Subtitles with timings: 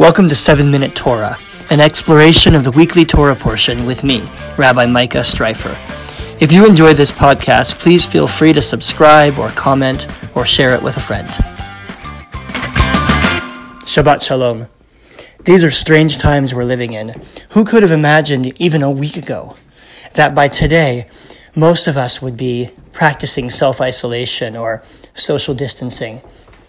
[0.00, 1.36] Welcome to 7 Minute Torah,
[1.68, 4.22] an exploration of the weekly Torah portion with me,
[4.56, 5.76] Rabbi Micah Streifer.
[6.40, 10.82] If you enjoy this podcast, please feel free to subscribe or comment or share it
[10.82, 11.28] with a friend.
[13.84, 14.68] Shabbat Shalom.
[15.44, 17.12] These are strange times we're living in.
[17.50, 19.58] Who could have imagined even a week ago
[20.14, 21.10] that by today,
[21.54, 24.82] most of us would be practicing self isolation or
[25.14, 26.22] social distancing?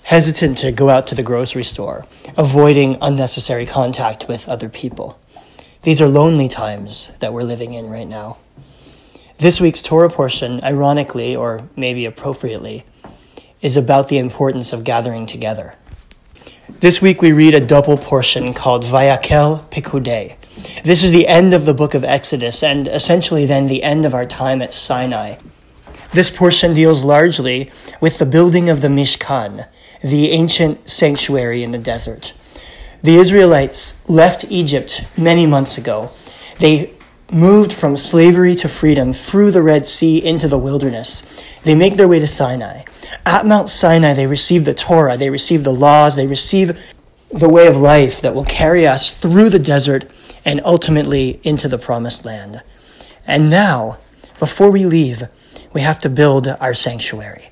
[0.03, 2.05] Hesitant to go out to the grocery store,
[2.37, 5.19] avoiding unnecessary contact with other people.
[5.83, 8.37] These are lonely times that we're living in right now.
[9.37, 12.85] This week's Torah portion, ironically, or maybe appropriately,
[13.61, 15.75] is about the importance of gathering together.
[16.79, 20.35] This week we read a double portion called Vayakhel Pikudei.
[20.83, 24.13] This is the end of the book of Exodus and essentially then the end of
[24.13, 25.35] our time at Sinai.
[26.13, 29.67] This portion deals largely with the building of the Mishkan,
[30.03, 32.33] the ancient sanctuary in the desert.
[33.03, 36.11] The Israelites left Egypt many months ago.
[36.59, 36.93] They
[37.31, 41.43] moved from slavery to freedom through the Red Sea into the wilderness.
[41.63, 42.83] They make their way to Sinai.
[43.25, 46.93] At Mount Sinai, they receive the Torah, they receive the laws, they receive
[47.31, 50.05] the way of life that will carry us through the desert
[50.43, 52.61] and ultimately into the promised land.
[53.25, 53.99] And now,
[54.39, 55.27] before we leave,
[55.73, 57.50] we have to build our sanctuary.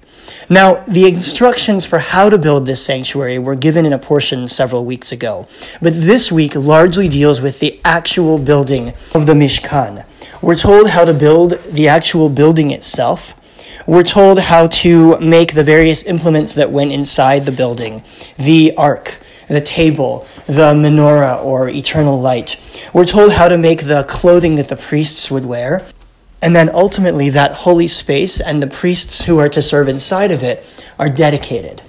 [0.49, 4.83] Now, the instructions for how to build this sanctuary were given in a portion several
[4.83, 5.47] weeks ago,
[5.81, 10.05] but this week largely deals with the actual building of the Mishkan.
[10.41, 13.35] We're told how to build the actual building itself.
[13.85, 18.03] We're told how to make the various implements that went inside the building
[18.37, 22.59] the ark, the table, the menorah or eternal light.
[22.93, 25.85] We're told how to make the clothing that the priests would wear.
[26.41, 30.43] And then ultimately, that holy space and the priests who are to serve inside of
[30.43, 30.65] it
[30.97, 31.81] are dedicated.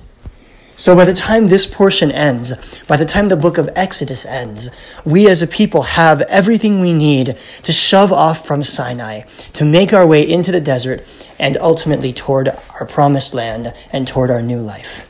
[0.81, 4.71] So by the time this portion ends, by the time the book of Exodus ends,
[5.05, 9.21] we as a people have everything we need to shove off from Sinai,
[9.53, 11.05] to make our way into the desert,
[11.39, 12.49] and ultimately toward
[12.81, 15.10] our promised land and toward our new life.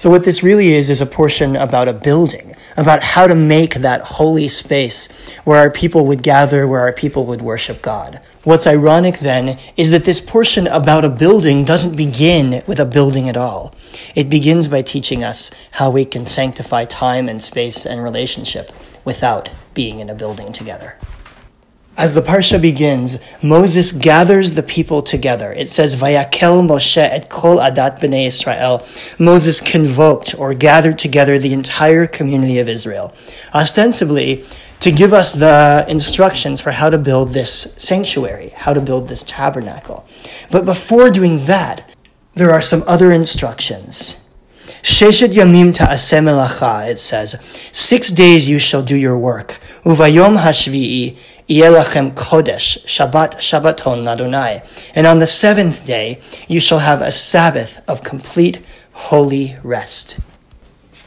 [0.00, 3.74] So, what this really is, is a portion about a building, about how to make
[3.74, 8.18] that holy space where our people would gather, where our people would worship God.
[8.42, 13.28] What's ironic then is that this portion about a building doesn't begin with a building
[13.28, 13.74] at all.
[14.14, 18.72] It begins by teaching us how we can sanctify time and space and relationship
[19.04, 20.96] without being in a building together.
[22.00, 25.52] As the parsha begins, Moses gathers the people together.
[25.52, 28.82] It says, "Vayakhel Moshe et kol adat bnei Israel."
[29.18, 33.12] Moses convoked or gathered together the entire community of Israel,
[33.54, 34.42] ostensibly
[34.80, 39.22] to give us the instructions for how to build this sanctuary, how to build this
[39.22, 40.06] tabernacle.
[40.50, 41.82] But before doing that,
[42.34, 44.16] there are some other instructions.
[44.82, 47.36] Sheshet yamim ta'aseh melacha, it says,
[47.70, 49.58] six days you shall do your work.
[49.84, 51.18] Uvayom hashvi'i
[51.50, 54.62] Yelachem Kodesh, Shabbat Shabbaton Adonai.
[54.94, 58.62] And on the seventh day, you shall have a Sabbath of complete
[58.92, 60.20] holy rest.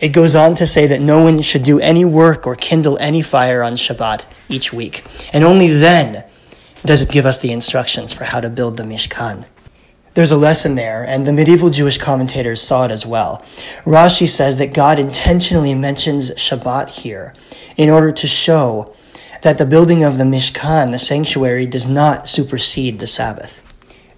[0.02, 3.22] It goes on to say that no one should do any work or kindle any
[3.22, 5.06] fire on Shabbat each week.
[5.31, 6.26] And only then
[6.84, 9.48] does it give us the instructions for how to build the Mishkan.
[10.14, 13.40] There's a lesson there, and the medieval Jewish commentators saw it as well.
[13.86, 17.34] Rashi says that God intentionally mentions Shabbat here
[17.78, 18.94] in order to show
[19.44, 23.62] that the building of the Mishkan, the sanctuary, does not supersede the Sabbath.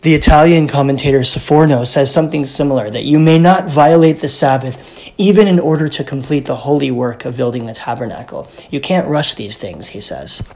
[0.04, 5.48] The Italian commentator Sforno says something similar that you may not violate the Sabbath even
[5.48, 8.48] in order to complete the holy work of building the tabernacle.
[8.70, 10.48] You can't rush these things, he says.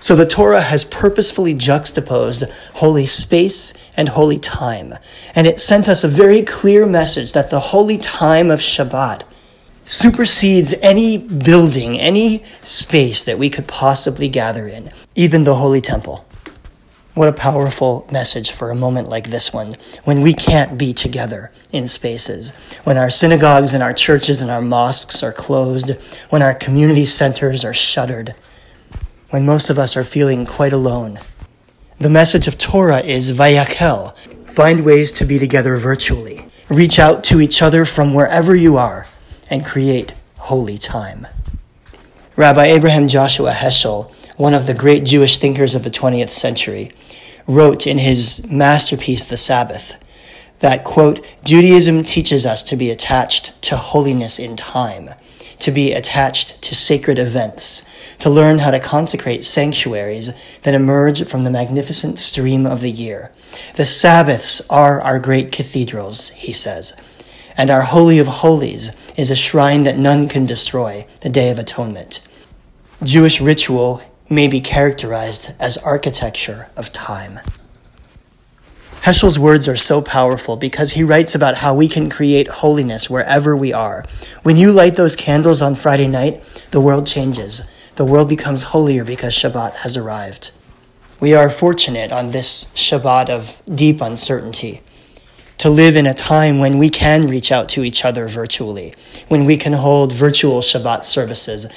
[0.00, 2.44] So the Torah has purposefully juxtaposed
[2.74, 4.94] holy space and holy time.
[5.34, 9.22] And it sent us a very clear message that the holy time of Shabbat
[9.90, 16.24] supersedes any building, any space that we could possibly gather in, even the Holy Temple.
[17.14, 19.74] What a powerful message for a moment like this one,
[20.04, 24.62] when we can't be together in spaces, when our synagogues and our churches and our
[24.62, 25.90] mosques are closed,
[26.30, 28.32] when our community centers are shuttered,
[29.30, 31.18] when most of us are feeling quite alone.
[31.98, 34.16] The message of Torah is Vayakhel.
[34.48, 36.46] Find ways to be together virtually.
[36.68, 39.08] Reach out to each other from wherever you are
[39.50, 41.26] and create holy time.
[42.36, 46.92] Rabbi Abraham Joshua Heschel, one of the great Jewish thinkers of the 20th century,
[47.46, 49.98] wrote in his masterpiece, The Sabbath,
[50.60, 55.10] that, quote, Judaism teaches us to be attached to holiness in time,
[55.58, 57.84] to be attached to sacred events,
[58.18, 63.32] to learn how to consecrate sanctuaries that emerge from the magnificent stream of the year.
[63.74, 66.96] The Sabbaths are our great cathedrals, he says
[67.60, 71.58] And our Holy of Holies is a shrine that none can destroy, the Day of
[71.58, 72.22] Atonement.
[73.02, 77.38] Jewish ritual may be characterized as architecture of time.
[79.02, 83.54] Heschel's words are so powerful because he writes about how we can create holiness wherever
[83.54, 84.06] we are.
[84.42, 87.70] When you light those candles on Friday night, the world changes.
[87.96, 90.52] The world becomes holier because Shabbat has arrived.
[91.20, 94.80] We are fortunate on this Shabbat of deep uncertainty
[95.60, 98.94] to live in a time when we can reach out to each other virtually,
[99.28, 101.70] when we can hold virtual Shabbat services,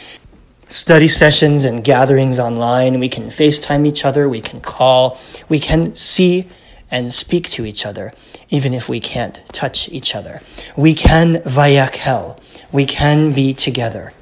[0.69, 2.97] study sessions and gatherings online.
[2.97, 5.19] We can FaceTime each other, we can call,
[5.49, 6.47] we can see
[6.89, 8.13] and speak to each other,
[8.47, 10.41] even if we can't touch each other.
[10.77, 12.39] We can vayakhel.
[12.71, 14.13] We can be together,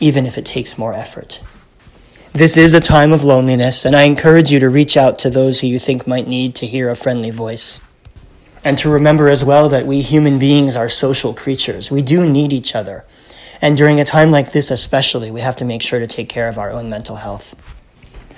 [0.00, 1.42] even if it takes more effort.
[2.32, 5.60] This is a time of loneliness, and I encourage you to reach out to those
[5.60, 7.82] who you think might need to hear a friendly voice.
[8.64, 11.90] And to remember as well that we human beings are social creatures.
[11.90, 13.04] We do need each other.
[13.60, 16.48] And during a time like this, especially, we have to make sure to take care
[16.48, 17.54] of our own mental health.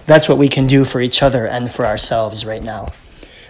[0.06, 2.92] That's what we can do for each other and for ourselves right now.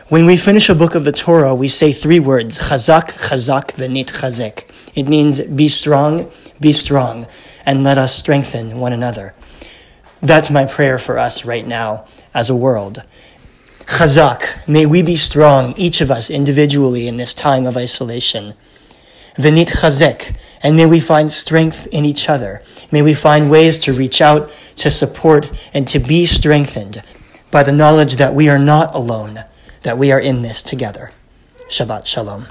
[0.08, 4.06] When we finish a book of the Torah, we say three words, chazak, chazak, venit
[4.06, 4.92] chazek.
[4.94, 6.30] It means be strong,
[6.60, 7.26] be strong,
[7.64, 9.34] and let us strengthen one another.
[10.20, 13.02] That's my prayer for us right now as a world.
[13.86, 18.54] Chazak, may we be strong, each of us individually in this time of isolation.
[19.36, 22.62] Venit chazek, and may we find strength in each other.
[22.90, 27.02] May we find ways to reach out, to support, and to be strengthened
[27.50, 29.40] by the knowledge that we are not alone
[29.82, 31.12] that we are in this together.
[31.68, 32.46] Shabbat Shalom.